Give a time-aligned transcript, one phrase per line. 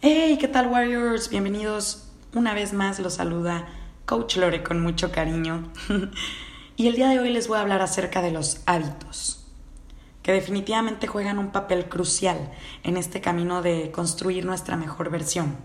[0.00, 1.28] Hey, ¿qué tal Warriors?
[1.28, 3.66] Bienvenidos una vez más, los saluda
[4.06, 5.72] Coach Lore con mucho cariño.
[6.76, 9.44] y el día de hoy les voy a hablar acerca de los hábitos,
[10.22, 12.52] que definitivamente juegan un papel crucial
[12.84, 15.56] en este camino de construir nuestra mejor versión.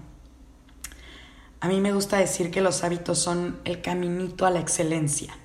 [1.59, 5.37] A mí me gusta decir que los hábitos son el caminito a la excelencia.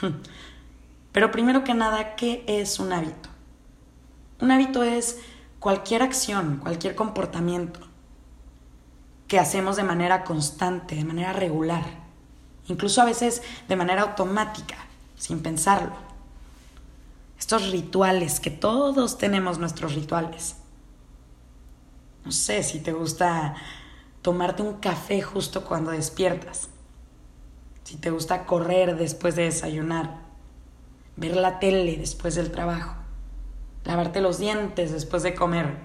[1.10, 3.30] Pero primero que nada, ¿qué es un hábito?
[4.40, 5.18] Un hábito es
[5.58, 7.87] cualquier acción, cualquier comportamiento
[9.28, 11.84] que hacemos de manera constante, de manera regular,
[12.66, 14.76] incluso a veces de manera automática,
[15.16, 15.92] sin pensarlo.
[17.38, 20.56] Estos rituales, que todos tenemos nuestros rituales.
[22.24, 23.54] No sé si te gusta
[24.22, 26.68] tomarte un café justo cuando despiertas,
[27.84, 30.16] si te gusta correr después de desayunar,
[31.16, 32.96] ver la tele después del trabajo,
[33.84, 35.78] lavarte los dientes después de comer.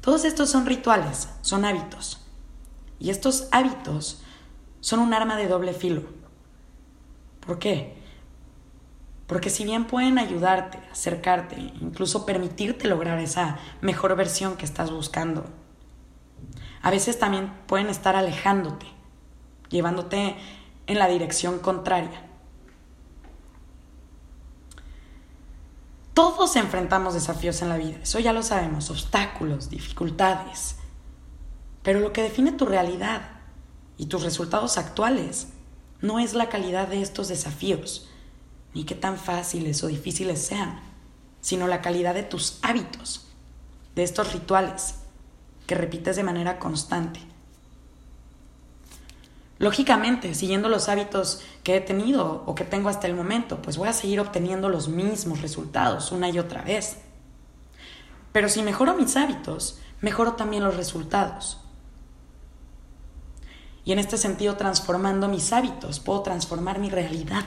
[0.00, 2.24] Todos estos son rituales, son hábitos.
[2.98, 4.22] Y estos hábitos
[4.80, 6.02] son un arma de doble filo.
[7.40, 7.98] ¿Por qué?
[9.26, 15.44] Porque si bien pueden ayudarte, acercarte, incluso permitirte lograr esa mejor versión que estás buscando,
[16.82, 18.86] a veces también pueden estar alejándote,
[19.68, 20.36] llevándote
[20.86, 22.29] en la dirección contraria.
[26.20, 30.76] Todos enfrentamos desafíos en la vida, eso ya lo sabemos, obstáculos, dificultades.
[31.82, 33.22] Pero lo que define tu realidad
[33.96, 35.48] y tus resultados actuales
[36.02, 38.10] no es la calidad de estos desafíos,
[38.74, 40.82] ni qué tan fáciles o difíciles sean,
[41.40, 43.26] sino la calidad de tus hábitos,
[43.94, 44.96] de estos rituales,
[45.66, 47.20] que repites de manera constante.
[49.60, 53.88] Lógicamente, siguiendo los hábitos que he tenido o que tengo hasta el momento, pues voy
[53.88, 56.96] a seguir obteniendo los mismos resultados una y otra vez.
[58.32, 61.60] Pero si mejoro mis hábitos, mejoro también los resultados.
[63.84, 67.44] Y en este sentido, transformando mis hábitos, puedo transformar mi realidad.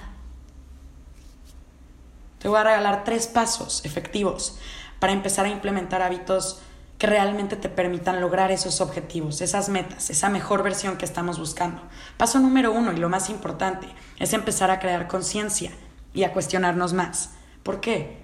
[2.38, 4.60] Te voy a regalar tres pasos efectivos
[5.00, 6.62] para empezar a implementar hábitos
[7.04, 11.82] que realmente te permitan lograr esos objetivos, esas metas, esa mejor versión que estamos buscando.
[12.16, 15.74] Paso número uno y lo más importante es empezar a crear conciencia
[16.14, 17.32] y a cuestionarnos más.
[17.62, 18.24] ¿Por qué?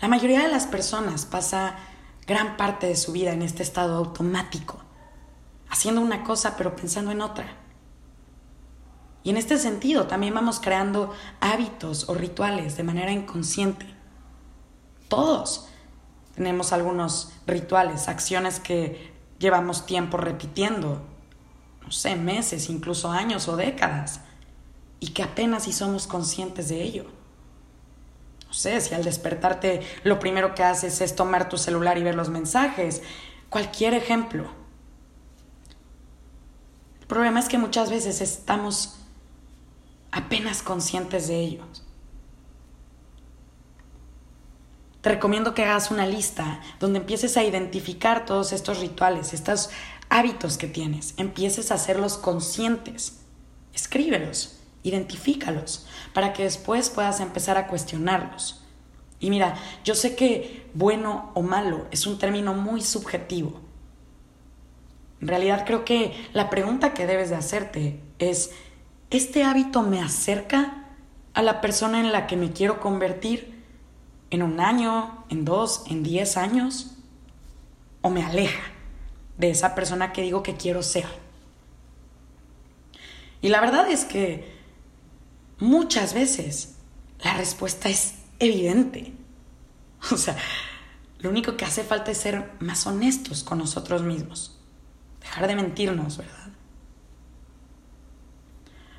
[0.00, 1.76] La mayoría de las personas pasa
[2.26, 4.82] gran parte de su vida en este estado automático,
[5.70, 7.46] haciendo una cosa pero pensando en otra.
[9.22, 13.86] Y en este sentido también vamos creando hábitos o rituales de manera inconsciente.
[15.06, 15.68] Todos
[16.34, 21.00] tenemos algunos rituales, acciones que llevamos tiempo repitiendo,
[21.82, 24.20] no sé, meses, incluso años o décadas,
[25.00, 27.04] y que apenas si somos conscientes de ello.
[28.46, 32.14] No sé, si al despertarte lo primero que haces es tomar tu celular y ver
[32.14, 33.02] los mensajes,
[33.48, 34.48] cualquier ejemplo.
[37.00, 38.96] El problema es que muchas veces estamos
[40.10, 41.84] apenas conscientes de ellos.
[45.04, 49.68] Te recomiendo que hagas una lista donde empieces a identificar todos estos rituales, estos
[50.08, 53.20] hábitos que tienes, empieces a hacerlos conscientes.
[53.74, 58.64] Escríbelos, identifícalos, para que después puedas empezar a cuestionarlos.
[59.20, 63.60] Y mira, yo sé que bueno o malo es un término muy subjetivo.
[65.20, 68.52] En realidad creo que la pregunta que debes de hacerte es,
[69.10, 70.86] ¿este hábito me acerca
[71.34, 73.53] a la persona en la que me quiero convertir?
[74.34, 76.90] En un año, en dos, en diez años,
[78.02, 78.62] o me aleja
[79.38, 81.06] de esa persona que digo que quiero ser.
[83.40, 84.52] Y la verdad es que
[85.58, 86.76] muchas veces
[87.20, 89.12] la respuesta es evidente.
[90.12, 90.36] O sea,
[91.20, 94.60] lo único que hace falta es ser más honestos con nosotros mismos.
[95.22, 96.48] Dejar de mentirnos, ¿verdad?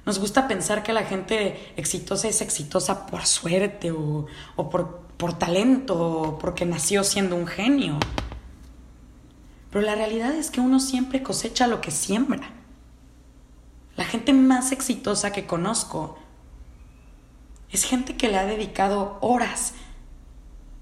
[0.03, 4.25] Nos gusta pensar que la gente exitosa es exitosa por suerte o,
[4.55, 7.97] o por por talento, porque nació siendo un genio.
[9.71, 12.49] Pero la realidad es que uno siempre cosecha lo que siembra.
[13.95, 16.17] La gente más exitosa que conozco
[17.71, 19.73] es gente que le ha dedicado horas,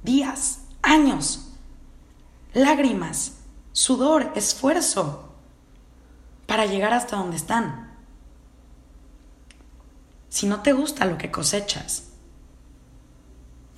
[0.04, 1.54] días, años,
[2.54, 3.38] lágrimas,
[3.72, 5.34] sudor, esfuerzo
[6.46, 7.92] para llegar hasta donde están.
[10.30, 12.13] Si no te gusta lo que cosechas,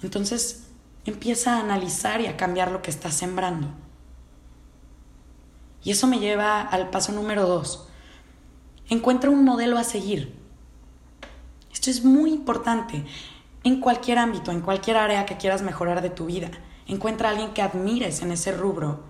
[0.01, 0.67] entonces
[1.05, 3.67] empieza a analizar y a cambiar lo que estás sembrando.
[5.83, 7.87] Y eso me lleva al paso número dos.
[8.89, 10.35] Encuentra un modelo a seguir.
[11.71, 13.05] Esto es muy importante
[13.63, 16.49] en cualquier ámbito, en cualquier área que quieras mejorar de tu vida.
[16.87, 19.03] Encuentra a alguien que admires en ese rubro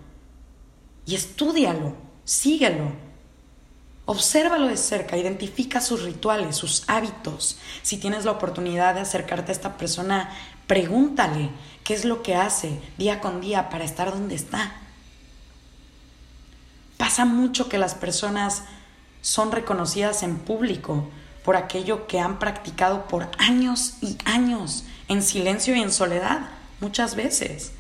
[1.06, 1.94] y estúdialo,
[2.24, 3.05] síguelo.
[4.06, 7.58] Obsérvalo de cerca, identifica sus rituales, sus hábitos.
[7.82, 10.30] Si tienes la oportunidad de acercarte a esta persona,
[10.68, 11.50] pregúntale
[11.84, 14.76] qué es lo que hace día con día para estar donde está.
[16.98, 18.64] Pasa mucho que las personas
[19.22, 21.10] son reconocidas en público
[21.44, 26.50] por aquello que han practicado por años y años, en silencio y en soledad,
[26.80, 27.72] muchas veces.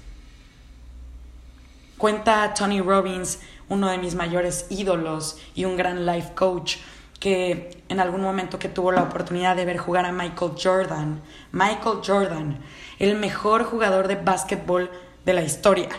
[1.98, 3.40] Cuenta Tony Robbins,
[3.70, 6.78] uno de mis mayores ídolos y un gran life coach,
[7.20, 11.22] que en algún momento que tuvo la oportunidad de ver jugar a Michael Jordan,
[11.52, 12.60] Michael Jordan,
[13.00, 14.92] el mejor jugador de básquetbol
[15.26, 15.90] de la historia,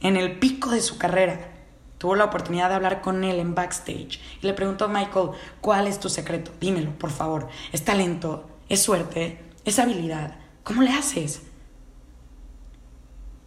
[0.00, 1.50] en el pico de su carrera,
[1.98, 5.30] tuvo la oportunidad de hablar con él en backstage y le preguntó a Michael,
[5.60, 6.50] ¿cuál es tu secreto?
[6.58, 7.48] Dímelo, por favor.
[7.72, 8.48] ¿Es talento?
[8.70, 9.38] ¿Es suerte?
[9.66, 10.36] ¿Es habilidad?
[10.64, 11.42] ¿Cómo le haces?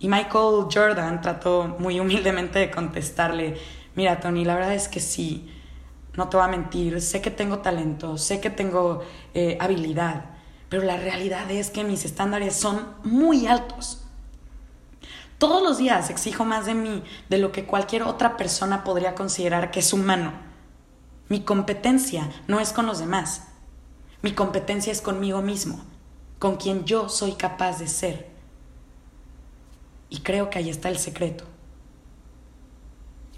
[0.04, 3.58] Y Michael Jordan trató muy humildemente de contestarle,
[3.96, 5.50] mira Tony, la verdad es que sí,
[6.18, 9.02] no te voy a mentir, sé que tengo talento, sé que tengo
[9.34, 10.26] eh, habilidad,
[10.68, 14.04] pero la realidad es que mis estándares son muy altos.
[15.38, 19.72] Todos los días exijo más de mí de lo que cualquier otra persona podría considerar
[19.72, 20.34] que es humano.
[21.30, 23.48] Mi competencia no es con los demás.
[24.22, 25.82] Mi competencia es conmigo mismo,
[26.40, 28.33] con quien yo soy capaz de ser.
[30.14, 31.44] Y creo que ahí está el secreto.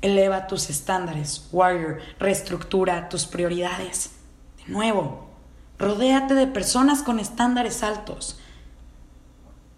[0.02, 4.12] Eleva tus estándares, warrior, reestructura tus prioridades.
[4.58, 5.30] De nuevo,
[5.80, 8.42] rodéate de personas con estándares altos.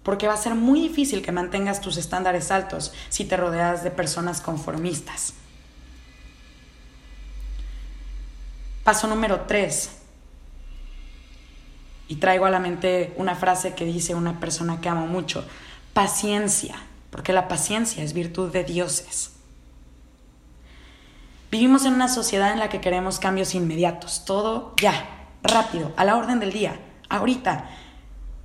[0.02, 3.92] Porque va a ser muy difícil que mantengas tus estándares altos si te rodeas de
[3.92, 5.36] personas conformistas.
[8.84, 9.92] Paso número 3.
[12.08, 15.46] Y traigo a la mente una frase que dice una persona que amo mucho
[15.98, 16.76] paciencia,
[17.10, 19.32] porque la paciencia es virtud de dioses.
[21.50, 26.18] Vivimos en una sociedad en la que queremos cambios inmediatos, todo ya, rápido, a la
[26.18, 27.70] orden del día, ahorita.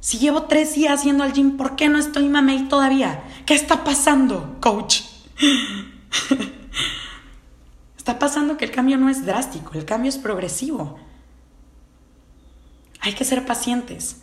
[0.01, 3.23] Si llevo tres días yendo al gym, ¿por qué no estoy mamey todavía?
[3.45, 5.03] ¿Qué está pasando, coach?
[7.97, 10.99] está pasando que el cambio no es drástico, el cambio es progresivo.
[13.01, 14.23] Hay que ser pacientes.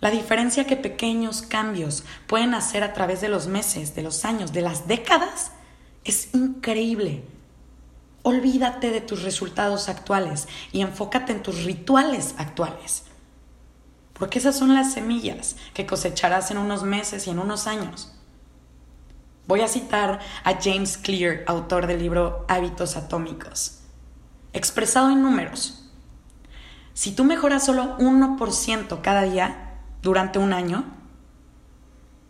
[0.00, 4.52] La diferencia que pequeños cambios pueden hacer a través de los meses, de los años,
[4.52, 5.52] de las décadas,
[6.04, 7.22] es increíble.
[8.22, 13.04] Olvídate de tus resultados actuales y enfócate en tus rituales actuales.
[14.14, 18.12] Porque esas son las semillas que cosecharás en unos meses y en unos años.
[19.46, 23.80] Voy a citar a James Clear, autor del libro Hábitos Atómicos.
[24.52, 25.90] Expresado en números,
[26.92, 29.69] si tú mejoras solo 1% cada día,
[30.02, 30.84] durante un año,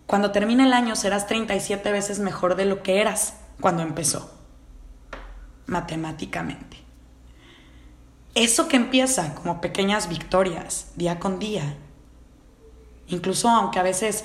[0.07, 4.33] cuando termine el año serás 37 veces mejor de lo que eras cuando empezó,
[5.67, 6.79] matemáticamente.
[8.35, 11.77] Eso que empieza como pequeñas victorias día con día,
[13.07, 14.25] incluso aunque a veces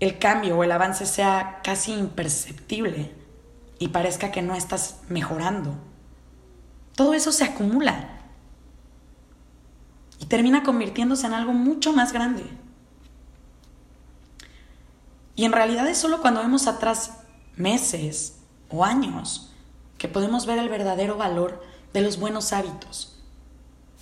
[0.00, 3.12] el cambio o el avance sea casi imperceptible
[3.78, 5.76] y parezca que no estás mejorando,
[6.96, 8.23] todo eso se acumula
[10.18, 12.44] y termina convirtiéndose en algo mucho más grande.
[15.36, 17.18] Y en realidad es solo cuando vemos atrás
[17.56, 18.38] meses
[18.68, 19.52] o años
[19.98, 21.62] que podemos ver el verdadero valor
[21.92, 23.22] de los buenos hábitos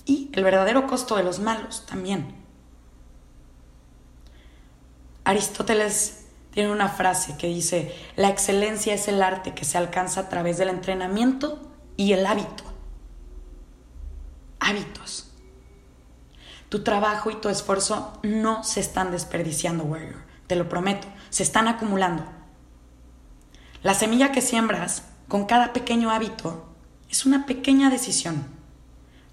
[0.05, 2.35] y el verdadero costo de los malos también.
[5.25, 10.29] Aristóteles tiene una frase que dice, la excelencia es el arte que se alcanza a
[10.29, 12.65] través del entrenamiento y el hábito.
[14.59, 15.32] Hábitos.
[16.73, 21.67] Tu trabajo y tu esfuerzo no se están desperdiciando, warrior te lo prometo, se están
[21.67, 22.25] acumulando.
[23.83, 26.67] La semilla que siembras con cada pequeño hábito
[27.09, 28.45] es una pequeña decisión.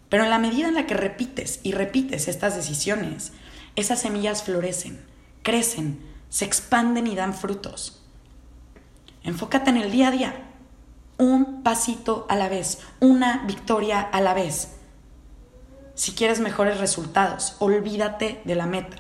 [0.08, 3.34] Pero en la medida en la que repites y repites estas decisiones,
[3.76, 5.06] esas semillas florecen,
[5.44, 8.02] crecen, se expanden y dan frutos.
[9.24, 10.44] Enfócate en el día a día,
[11.18, 14.79] un pasito a la vez, una victoria a la vez.
[16.00, 18.96] Si quieres mejores resultados, olvídate de la meta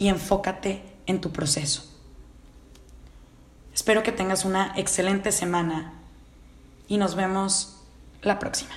[0.00, 1.84] y enfócate en tu proceso.
[3.72, 5.92] Espero que tengas una excelente semana
[6.88, 7.84] y nos vemos
[8.20, 8.74] la próxima.